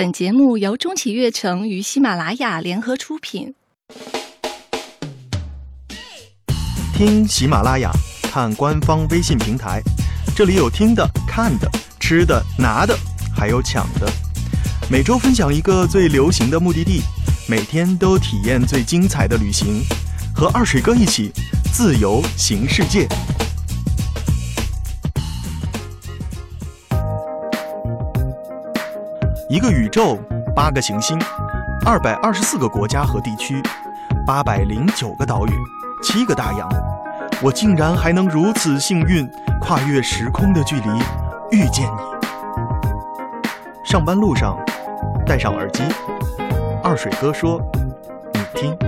[0.00, 3.54] 本节目由中企悦城与喜马拉雅联合出品。
[6.94, 9.82] 听喜马拉雅，看官方微信平台，
[10.34, 12.96] 这里有听的、看的、吃的、拿的，
[13.36, 14.10] 还有抢的。
[14.90, 17.02] 每周分享一个最流行的目的地，
[17.46, 19.82] 每天都体验最精彩的旅行，
[20.34, 21.30] 和二水哥一起
[21.74, 23.06] 自由行世界。
[29.50, 30.16] 一个宇宙，
[30.54, 31.18] 八个行星，
[31.84, 33.60] 二百二十四个国家和地区，
[34.24, 35.50] 八百零九个岛屿，
[36.04, 36.68] 七个大洋。
[37.42, 39.28] 我竟然还能如此幸运，
[39.60, 40.88] 跨越时空的距离，
[41.50, 42.00] 遇见你。
[43.82, 44.56] 上班路上，
[45.26, 45.82] 戴上耳机，
[46.80, 47.60] 二水哥说
[48.32, 48.78] ：“你听。”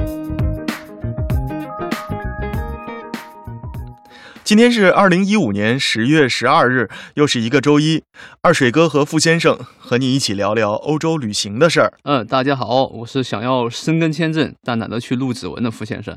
[4.53, 8.03] 今天是二零一五年十月十二日，又是一个周一。
[8.43, 11.91] 二水哥和傅先生和你一起聊聊欧洲旅行的事儿。
[12.03, 16.15] 嗯，大家好，我是想要申根签证但懒得去录指纹的傅先生。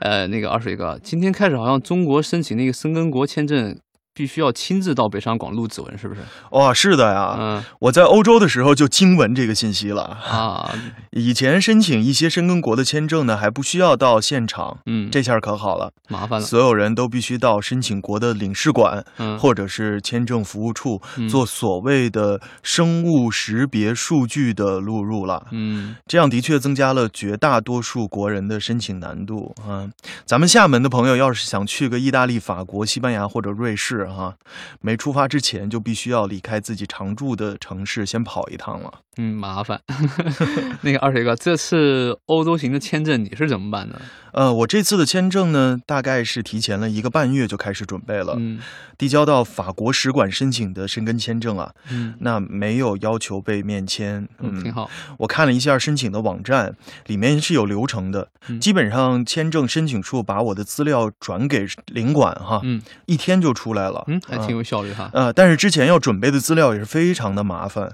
[0.00, 3.74] 呃，那个二水哥，今天开始好像中国申请那个申根国签证。
[4.18, 6.20] 必须要亲自到北上广录指纹，是不是？
[6.50, 7.36] 哇，是的呀。
[7.38, 10.74] 嗯，我在欧洲的时候就惊闻这个信息了啊。
[11.14, 14.78] 以前申请一些申根国的签证呢，还不需要到现场。
[14.86, 16.44] 嗯，这下可好了，麻烦了。
[16.44, 25.46] 所有人都必须到申请国的领事馆，嗯或者是签证服务处做所谓的生物识别数据的录入了。
[25.52, 29.86] 嗯，这样的确增加了绝大多数国人的申请难度啊。
[30.26, 34.07] 咱们厦门的朋友要是想去个意大利、法国、西班牙或者瑞士。
[34.14, 34.36] 哈，
[34.80, 38.92] 没出发之前就必须要离开自己常住的城市，先跑一趟了。
[39.20, 39.80] 嗯，麻烦。
[40.82, 44.00] 那个二水哥，这次欧洲行的签证你是怎么办的？
[44.32, 48.36] 呃，我这次的签证呢，大概是提前了一个半月就开始准备了。
[48.38, 48.60] 嗯，
[48.96, 54.28] 递交到法国使馆申请的申根签证啊，嗯，那没有要求被面签。
[54.38, 54.88] 嗯，挺好。
[55.18, 58.28] 我看了一下申请的网站，里面是有流程的。
[58.60, 63.87] 基本上签证申请处把我的资料转给领馆哈，嗯，一天就出来了。
[64.06, 65.10] 嗯，还挺有效率哈。
[65.12, 67.92] 呃，但是之前要准备的资料也是非常的麻烦，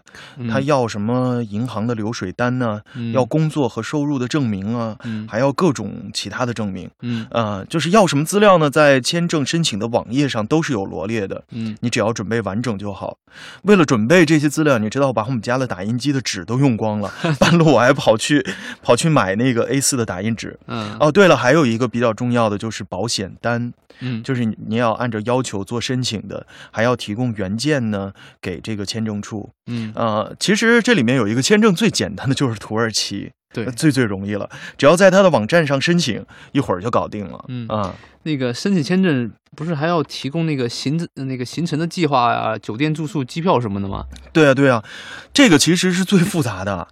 [0.51, 2.81] 他要什么银行的流水单呢？
[3.13, 4.97] 要工作和收入的证明啊，
[5.29, 6.91] 还要各种其他的证明。
[7.03, 8.71] 嗯，呃，就是要什么资料呢？
[8.71, 11.45] 在签证申请的网页上都是有罗列的。
[11.51, 13.19] 嗯，你只要准备完整就好。
[13.63, 18.45] 为了准备这些资料，你知道我把我们家的打印机的纸都用光了， 半路我还跑去
[18.83, 20.59] 跑去买那个 A4 的打印纸。
[20.67, 23.73] 嗯，哦，对了，还有一个比较重要的就是保险单。
[24.01, 29.51] 嗯，就是你要按照要求做申请的，还要提供原件呢，给这个签证处。
[29.67, 37.45] 嗯，呃，其实这里面有一个签证最简单的就是土耳其，对，最最容易了，只要在他的网站上申请，一会儿就搞定了。
[37.49, 44.07] 嗯啊，那个申请签证不是还要提供那个行那个行程的计划呀、酒店住宿、机票什么的吗？
[44.33, 44.83] 对啊，对啊，
[45.33, 46.89] 这个其实是最复杂的。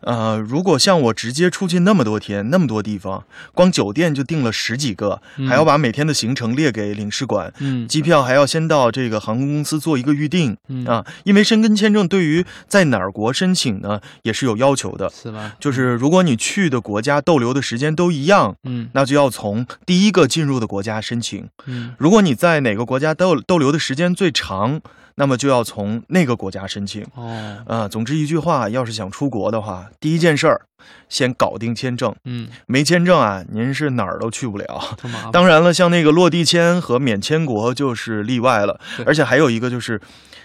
[0.00, 3.24] 呃，如果像我直接出去那么多天，那么多地方，
[3.54, 15.52] 光酒店就订了十几个，还要把每天的行程列给领事馆，嗯，机票还要先到这个航空公司做一个预定，啊，因为申根签证对于在哪儿国申请呢，也是有要求的，是吧？
[15.60, 24.80] 就是如果你去的国家逗留的时间都一样，嗯，那就要从第一个进入的国家申请，嗯，如果你在哪个国家逗逗留的时间最长。
[25.16, 30.62] 那么就要从那个国家申请哦，呃，总之一句话，要是想出国的话，第一件事儿，
[31.08, 32.14] 先搞定签证。
[32.24, 34.98] 嗯，没签证啊，您是哪儿都去不了。
[35.32, 38.80] 当然了，像那个落地签和免签国就是例外了。
[39.04, 40.00] 而且还有一个就是，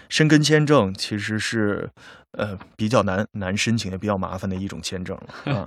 [0.08, 1.90] 申根签证其实是。
[2.36, 5.66] 呃，比较难难申请，也比较麻烦的一种签证了 啊。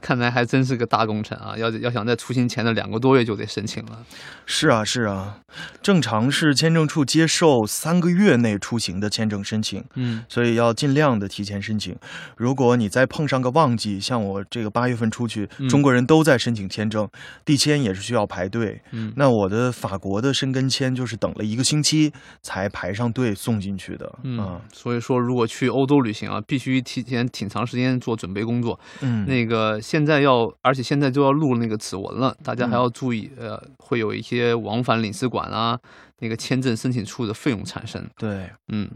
[0.00, 1.54] 看来还真是个大工程啊！
[1.56, 4.04] 要要想在出行前的两个多月就得申请了。
[4.46, 5.40] 是啊，是啊，
[5.82, 9.84] 正常是签证处接受三个月内出行的签证申请。
[9.94, 11.94] 嗯，所以要尽量的提前申请。
[12.36, 17.06] 如果你再碰上个旺季，像我这个八月份出去，中国人都在申请签证，
[17.44, 18.80] 递签也是需要排队。
[18.92, 22.10] 嗯，那我的法国的申根签就是等了一个星期
[22.42, 24.18] 才排上队送进去的。
[24.24, 25.99] 嗯，所以说如果去欧洲。
[26.02, 28.78] 旅行啊，必须提前挺长时间做准备工作。
[29.00, 35.78] 嗯，那个现在要，而且现在就要录那个指纹了，大家还要注意，呃，会有一些往返领事馆啊，
[36.18, 38.04] 那个签证申请处的费用产生。
[38.18, 38.88] 对，嗯，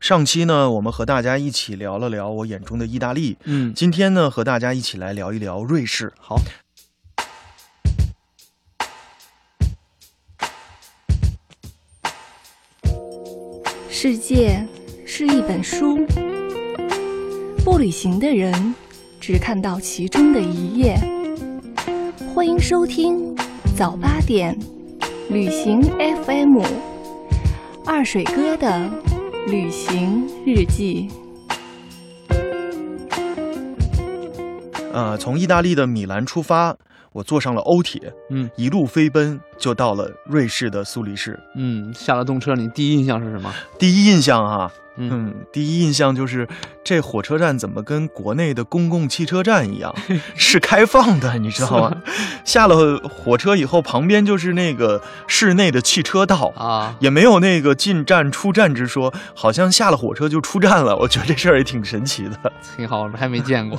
[0.00, 3.36] 上期呢，我们和大家一起聊了聊我眼中的意大利。
[3.44, 6.12] 嗯，今天呢，和大家一起来聊一聊瑞士。
[6.18, 6.36] 好，
[13.88, 14.66] 世界。
[15.14, 15.98] 是一本书，
[17.62, 18.74] 不旅行的人
[19.20, 20.96] 只看到其中的一页。
[22.34, 23.36] 欢迎收听
[23.76, 24.58] 早八点
[25.28, 26.62] 旅行 FM，
[27.84, 28.90] 二水哥的
[29.48, 31.10] 旅行日记。
[34.94, 36.74] 呃，从意大利的米兰出发，
[37.12, 38.00] 我坐上了欧铁，
[38.30, 41.38] 嗯，一路飞奔就到了瑞士的苏黎世。
[41.54, 43.52] 嗯，下了动车，你第一印象是什么？
[43.78, 44.72] 第一印象啊。
[44.96, 46.46] 嗯，第一印象就是
[46.84, 49.94] 这火车站怎么跟国内的公共汽车站一样，
[50.36, 51.96] 是开放的，你知道吗？
[52.44, 60.94] 下了火车以后，旁边就是那个室内的汽车道啊，也没有那个进站出站之说，好像下了火车就出站了。
[60.98, 63.78] 我觉得这事儿也挺神奇的， 挺好，还没见过。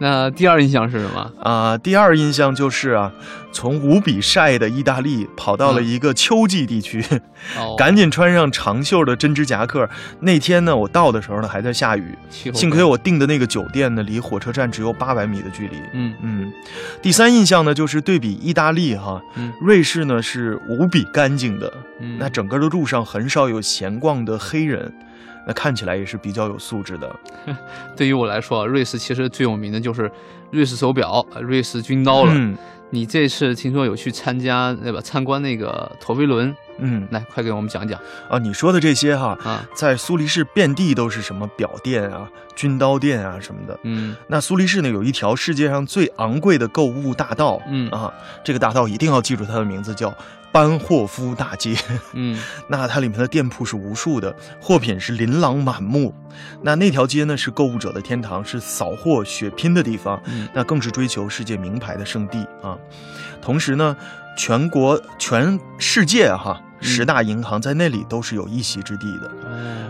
[0.00, 1.78] 那第二印象是什么啊？
[1.78, 3.12] 第二印象就是啊，
[3.52, 7.04] 从无比晒的意大利跑到了一个秋季地区，
[7.78, 9.88] 赶紧穿上长袖的针织夹克。
[10.20, 15.76] 那那天呢，我到的时候呢还在下雨，幸亏我订的那个酒店呢离火车站只有八百米的距离。
[15.92, 16.52] 嗯嗯。
[17.00, 19.22] 第三印象呢就是对比意大利哈，
[19.60, 21.72] 瑞士呢是无比干净的，
[22.18, 24.92] 那整个的路上很少有闲逛的黑人，
[25.46, 27.16] 那看起来也是比较有素质的。
[27.96, 30.10] 对于我来说，瑞士其实最有名的就是
[30.50, 32.34] 瑞士手表、瑞士军刀了。
[32.94, 35.00] 你这次听说有去参加对吧？
[35.00, 37.98] 参观那个陀飞轮，嗯，来快给我们讲讲。
[38.28, 38.38] 啊！
[38.38, 47.88] 你说的这些哈啊，在苏黎世遍地都是什么表店啊、军刀店啊什么的，嗯，那苏黎世呢有一条世界上最昂贵的购物大道，嗯。
[47.90, 48.12] 啊，
[48.44, 50.12] 这个大道一定要记住它的名字叫。
[50.52, 51.74] 班霍夫大街，
[52.12, 52.38] 嗯，
[52.68, 56.14] 那它里面的店铺是无数的，货品是琳琅满目。
[56.60, 60.46] 那那条街呢是购物者的天堂，是扫货血拼的地方，嗯。
[60.52, 62.76] 那更是追求世界名牌的圣地啊。
[63.40, 63.96] 同时呢，
[64.36, 69.30] 全国全世界哈十大银行在那里都是有一席之地的。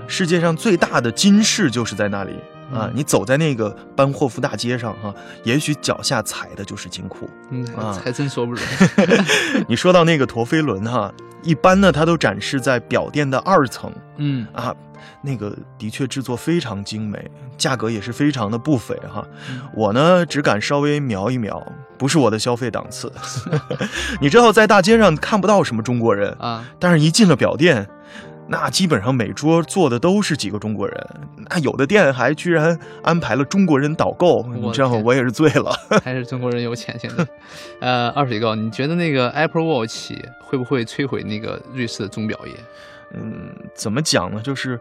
[0.07, 2.37] 世界上最大的金饰就是在那里。
[2.73, 7.29] 啊，你走在那个班霍夫大街上哈，也许脚下踩的就是金库。
[7.51, 7.67] 嗯，
[8.03, 8.67] 还真说不准。
[9.69, 11.13] 你说到那个陀飞轮哈，
[11.43, 13.93] 一般呢它都展示在表店的二层。
[14.17, 14.75] 嗯啊，
[15.23, 19.27] 那个的确制作非常精美，价格也是非常的不菲哈。
[19.75, 21.61] 我呢只敢稍微瞄一瞄，
[21.99, 23.13] 不是我的消费档次。
[24.21, 27.89] 你知道在大街上看不到什么中国人啊，但是一进了表店。
[28.53, 31.11] 那基本上每桌坐的都是几个中国人，
[31.49, 35.03] 那有的店还居然安排了中国人导购，你知道吗？
[35.03, 35.75] 我也是醉了。
[36.05, 37.27] 还是中国人有钱现在。
[37.81, 42.53] 呃，二水哥，你觉得那个 Apple Watch 会不会摧毁那个瑞士的钟表业？
[43.15, 44.43] 嗯，怎么讲呢？
[44.43, 44.79] 就是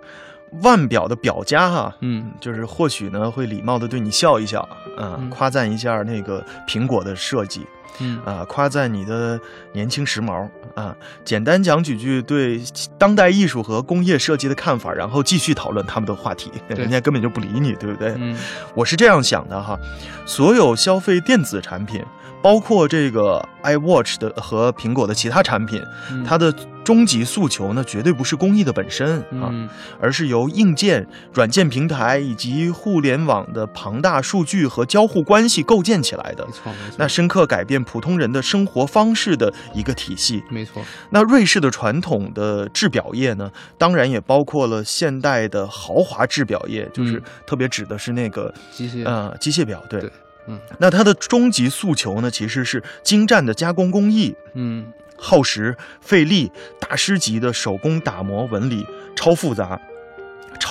[0.64, 7.66] 腕表的表家哈，嗯，就是或许呢会礼貌的对你笑一笑，嗯，夸赞一下那个苹果的设计。
[8.00, 9.40] 嗯啊，夸赞你的
[9.74, 12.62] 年轻时髦啊，简单讲几句对
[12.98, 18.14] 当代艺术和工业设计的看法，然后继续讨论他们的话题， 人家根本就不理你，对不对？
[18.18, 18.38] 嗯，
[18.76, 19.78] 我是这样想的哈，
[20.26, 22.04] 所有消费电子产品。
[22.44, 25.80] 包括这个 iWatch 的和苹果的其他产品，
[26.26, 26.52] 它的
[26.84, 29.54] 终极诉求呢，绝对不是工艺的本身啊，
[30.02, 36.44] 而是由硬件、软件平台以及互联网的庞大数据和交互关系构建起来的。
[36.48, 36.96] 没错，没错。
[36.98, 40.44] 那深刻改变普通人的生活方式的一个体系。
[40.50, 40.84] 没错。
[41.12, 50.10] 那瑞士的传统的制表业呢，当然也包括了现代的豪华制表业，就是特别指的是那个机械呃机械表，对。
[50.48, 58.84] 嗯，那它的终极诉求呢，其实是精湛的加工工艺，嗯，耗时费力，大师级的手工打磨纹理，
[59.16, 59.80] 超复杂、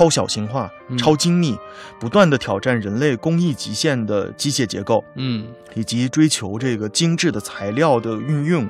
[0.01, 1.55] 超小型化、超精密，
[1.99, 8.67] 不断的挑战人类工艺极限的机械结构，嗯，以及追求这个精致的材料的运用，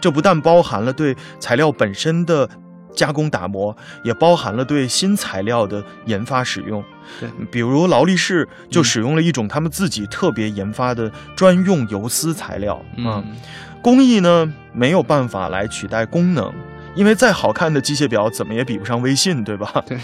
[0.00, 2.48] 这不但包含了对材料本身的。
[2.94, 3.74] 加工打磨
[4.04, 6.84] 也包含了对新材料的研发使用，
[7.18, 12.84] 对，比如劳力士就使用了一种他们自己特别研发的专用游丝材料。
[12.98, 13.24] 嗯。
[13.80, 16.52] 工艺呢没有办法来取代功能，
[16.94, 19.82] 因为再好看的机械表怎么也比不上微信，对吧？
[19.86, 19.98] 对。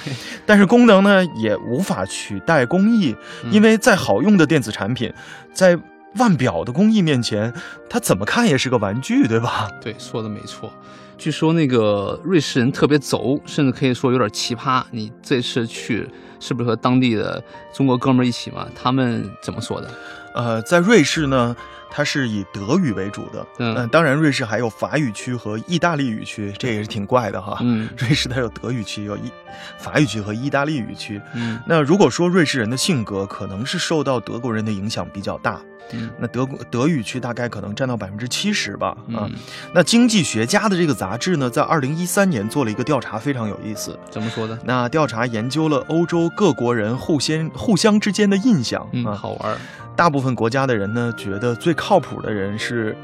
[0.46, 3.14] 但是功能呢也无法取代工艺，
[3.50, 5.12] 因为再好用的电子产品，
[5.52, 5.78] 在
[6.16, 7.52] 腕表的工艺面前，
[7.88, 9.70] 它怎么看也是个玩具，对吧？
[9.80, 10.72] 对，说的没错。
[11.18, 14.82] 据说那个瑞士人特别轴，甚至可以说有点奇葩。
[14.92, 17.42] 你这次去是不是和当地的
[17.74, 18.68] 中国哥们儿一起嘛？
[18.74, 19.90] 他们怎么说的？
[20.38, 21.54] 呃，在瑞士呢，
[21.90, 23.44] 它是以德语为主的。
[23.58, 27.58] 嗯，当然，瑞士还有法语区和意大利语区，这也是挺怪的哈。
[27.60, 29.32] 嗯，瑞士它有德语区，有意
[29.78, 31.20] 法语区和意大利语区。
[31.34, 35.60] 嗯，那如果说瑞士人的性格可能是受到德国人的影响比较大。
[35.90, 38.96] 嗯，那德国德语区大概可能占到百分之七十吧。
[39.12, 39.26] 啊，
[39.74, 43.98] 那经济学家的这个杂志呢，在二零一三年做了一个调查，非常有意思。
[44.08, 44.56] 怎么说的？
[44.64, 48.86] 那调查研究了欧洲各国人互相互相之间的印象。
[48.92, 49.58] 嗯，好玩。
[49.98, 52.96] 大部分国家的人呢，觉得最靠谱的人是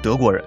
[0.00, 0.44] 德国人，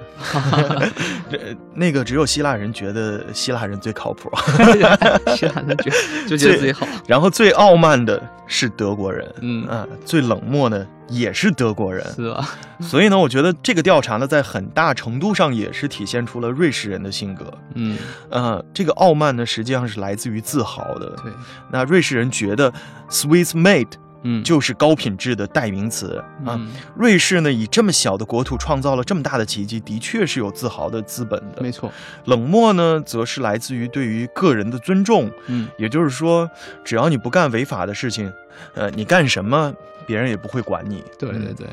[1.76, 4.32] 那个只有希腊人觉得希腊人最靠谱，
[5.36, 5.92] 希腊人觉
[6.26, 6.88] 就觉得自己好。
[7.06, 12.48] 然后最傲慢的是德国人，嗯啊，最冷漠的也是德国人，是吧？
[12.80, 17.98] 所以呢，我觉得这个调查呢，在很大程度上也是体现出了瑞士人的性格，嗯
[18.30, 21.10] 呃，这个傲慢呢，实际上是来自于自豪的。
[21.22, 21.32] 对，
[21.70, 22.72] 那瑞士人觉得
[23.10, 23.90] Swiss made。
[24.24, 26.60] 嗯，就是高品质的代名词啊。
[26.96, 31.62] 瑞士呢，以这么小的国土创造了这么大的奇迹，的确是有自豪的资本的。
[31.62, 31.92] 没错，
[32.26, 35.30] 冷漠呢，则是来自于对于个人的尊重。
[35.48, 36.50] 嗯，也就是说，
[36.84, 38.32] 只要你不干违法的事情，
[38.74, 39.74] 呃，你干什么，
[40.06, 41.04] 别人也不会管你。
[41.20, 41.68] 对对对，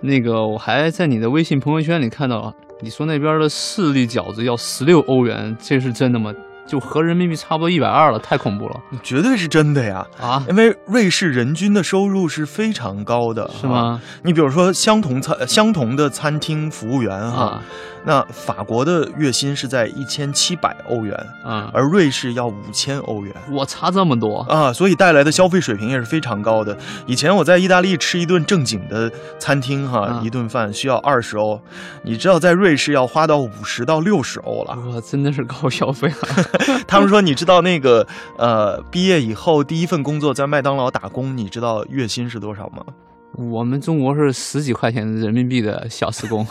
[0.00, 6.34] 那个我还在你的微信朋友圈里看到了，你说那边的四粒饺子要十六欧元，这是真的吗？
[6.66, 10.06] 就合人民币差不多一百二了，太恐怖了，绝对是真的呀！
[10.20, 14.00] 啊，因为瑞士人均的收入是非常高的，是吗？
[14.22, 17.60] 你比如说相同餐相同的餐厅服务员哈。
[18.08, 21.12] 那法国的月薪是在一千七百欧元，
[21.44, 26.78] 啊，而瑞士要五千欧元，我差这么多啊，所以带来的消费水平也是非常高的。
[27.06, 31.60] 以前我在意大利吃一顿正经的餐厅，哈，一顿饭需要二十欧，
[32.04, 36.55] 你知道在瑞士要花到五十到六十欧了，哇，真的是高消费啊！
[36.86, 38.06] 他们说，你知道那个
[38.38, 42.84] 呃，毕业以后第一份工作在麦当劳打工，你知道月薪是多少吗？
[43.32, 46.46] 我们中国是十几块钱人民币的小时工。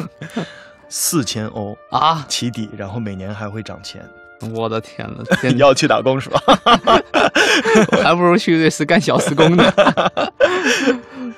[0.87, 4.07] 四千欧啊起底，然后每年还会涨钱。
[4.53, 5.23] 我的天呐，
[5.57, 6.39] 要去打工是吧？
[8.03, 9.73] 还不如去瑞士干小时工呢。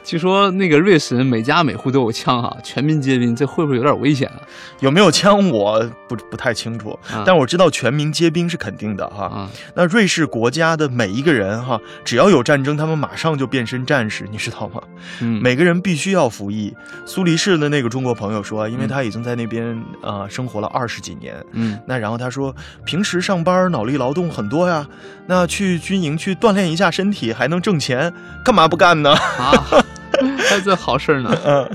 [0.07, 4.39] 据说那个瑞士人每家每户都有枪哈，全民皆兵，这会不会有点危险啊？
[4.79, 9.49] 有没有枪我不不太清楚，但我知道全民皆兵是肯定的哈。
[9.75, 14.81] 那瑞士国家的每一个人哈，只要有战争，他们马上就变身战士，你知道吗？
[15.19, 16.73] 嗯，每个人必须要服役。
[17.05, 24.87] 苏黎世的那个中国朋友说，因为他已经在那边啊生活了二十几年，嗯，那然后他说，平时上班脑力劳动很多呀，
[25.25, 28.13] 那去军营去锻炼一下身体还能挣钱，
[28.45, 29.11] 干嘛不干呢？
[29.11, 29.83] 啊。
[30.49, 31.37] 还有这好事呢。
[31.45, 31.69] 嗯，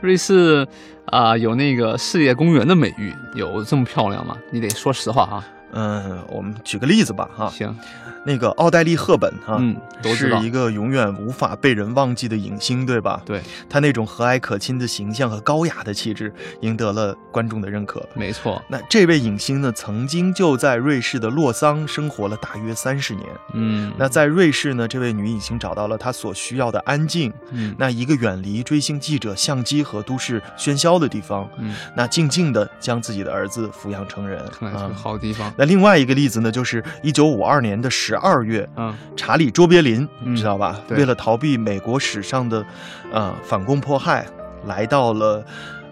[0.00, 0.66] 瑞士
[1.06, 4.36] 啊，有那个世界公园的美誉，有这么漂亮吗？
[4.50, 5.44] 你得说实话啊。
[5.72, 7.48] 嗯，我们举个例子吧，哈。
[7.50, 7.76] 行。
[8.24, 9.76] 那个奥黛丽·赫本哈，嗯，
[10.14, 13.20] 是一个永远无法被人忘记的影星，对吧？
[13.26, 18.00] 对，她那种和蔼可亲的形象和高雅的气质，赢得了观众的认可。
[18.14, 23.26] 没错，那这位影星呢，曾经就在瑞士的洛桑生活了大约三十年。
[23.54, 27.32] 嗯，那在瑞士呢，这位女影星找到了她所需要的安静。
[27.50, 31.50] 嗯，那一个远离追星记者、相机和都市喧嚣的地方。
[31.58, 35.52] 嗯，那静静的将自己的儿子抚养成人，啊，好地方。
[35.62, 38.92] 那另外一个例子呢，就是一九五二年的十二月，嗯。
[39.14, 40.80] 查理·卓别林，你知道吧？
[40.88, 40.98] 对。
[40.98, 42.66] 为了逃避美国史上的，
[43.12, 44.26] 呃，反攻迫害，
[44.66, 45.44] 来到了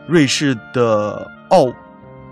[0.09, 1.73] 瑞士的奥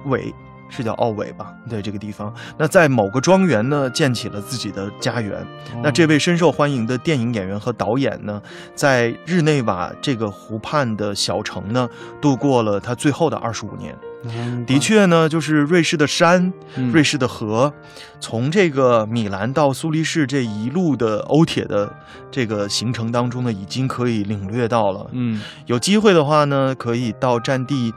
[0.07, 0.35] 韦，
[0.69, 1.55] 是叫奥韦吧？
[1.71, 2.35] 对，这个地方。
[2.57, 5.47] 那在某个庄园呢，建起了自己的家园。
[5.81, 8.43] 那这位深受欢迎的电影演员和导演呢，
[8.75, 11.89] 在日内瓦这个湖畔的小城呢，
[12.21, 13.97] 度过了他最后的二十五年。
[14.67, 16.53] 的确呢，就是瑞士的山，
[16.93, 17.73] 瑞士的河，
[18.19, 21.93] 从这个米兰到苏黎世这一路的欧铁的
[22.31, 25.09] 这个行程当中呢，已经可以领略到了。
[25.13, 27.95] 嗯，有机会的话呢，可以到战地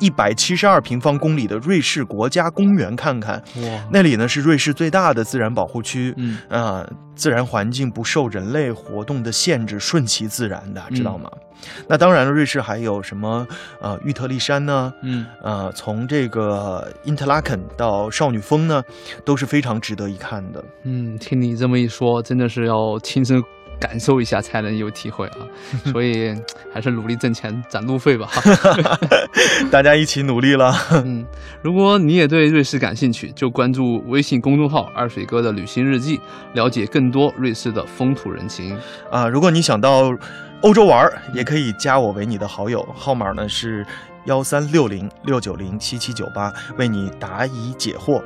[0.00, 3.40] 一百七十二平方公里的瑞士国家公园看看。
[3.56, 6.12] 哇，那里呢是瑞士最大的自然保护区。
[6.16, 11.30] 嗯啊，自然环境不受人类活动的限制，顺其自然的，知道吗？
[11.86, 13.46] 那当然了，瑞士还有什么？
[13.82, 14.90] 呃，玉特利山呢？
[15.02, 18.82] 嗯，呃，从这个因特拉肯到少女峰呢，
[19.26, 20.64] 都是非常值得一看的。
[20.84, 23.42] 嗯，听你这么一说，真的是要亲身
[23.80, 25.38] 感受一下才能有体会啊。
[25.90, 26.32] 所以
[26.72, 28.28] 还是努力挣钱攒路费吧。
[29.72, 30.72] 大家一起努力了。
[31.04, 31.24] 嗯，
[31.62, 36.20] 如果你也对瑞士感兴趣，就关注微信公众号“二水哥的旅行日记”，
[36.54, 38.78] 了解更多瑞士的风土人情。
[39.10, 40.14] 啊，如果你想到。
[40.62, 43.86] 欧洲玩也可以加我为你的好友，号码呢是
[44.26, 48.22] 幺三六零六九零七七九八，为你答疑解惑。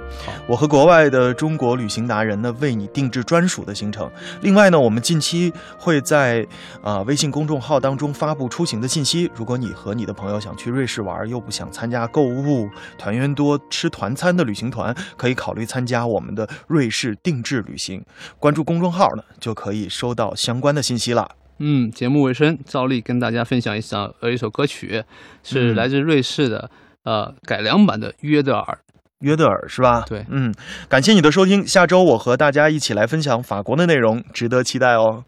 [0.46, 4.10] 我和国外的中国旅行达人呢，为你定制专属的行程。
[4.42, 6.46] 另外呢，我们近期会在
[6.82, 9.30] 啊微信公众号当中发布出行的信息。
[9.34, 18.04] 如果你和你的朋友想去瑞士玩，又不想参加购物团员多吃团餐的旅行团，可以考虑参加我们的瑞士定制旅行。
[18.38, 21.30] 关注公众号呢，就可以收到相关的信息了。
[21.58, 25.02] 嗯，节目尾声，照例跟大家分享一首呃一首歌曲，
[25.42, 26.70] 是来自瑞士的
[27.04, 28.78] 呃改良版的约德尔，
[29.20, 30.04] 约德尔是吧？
[30.08, 30.54] 对，嗯，
[30.88, 35.24] 感谢你的收听，下周我和大家一起来分享法国的内容，值得期待哦。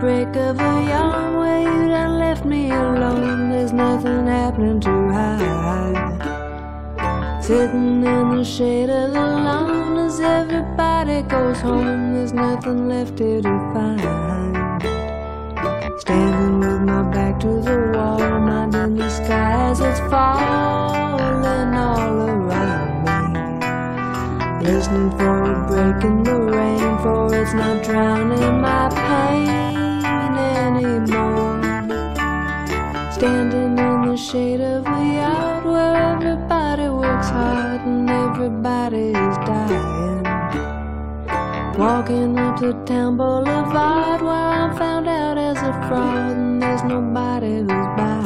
[0.00, 3.50] Break of a yawn where you done left me alone.
[3.50, 6.22] There's nothing happening to hide.
[7.44, 12.14] Sitting in the shade of the lawn as everybody goes home.
[12.14, 14.00] There's nothing left here to find.
[16.00, 23.04] Standing with my back to the wall, minding the sky as it's falling all around
[23.04, 24.66] me.
[24.66, 29.69] Listening for a break in the rain, for it's not drowning my pain
[30.90, 31.60] anymore.
[33.12, 40.24] Standing in the shade of the yard where everybody works hard and everybody is dying.
[41.78, 47.54] Walking up to town boulevard where I'm found out as a fraud and there's nobody
[47.60, 48.20] who's buying.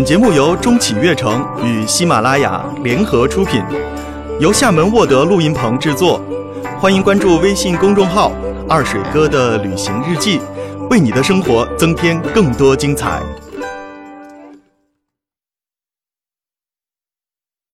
[0.00, 3.62] 本节目由中企悦城与喜马拉雅联合出品，
[4.40, 6.18] 由厦门沃德录音棚制作。
[6.78, 8.32] 欢迎关注微信公众号
[8.66, 10.40] “二水哥的旅行日记”，
[10.88, 13.20] 为你的生活增添更多精彩。